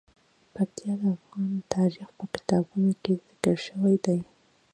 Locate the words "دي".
4.05-4.19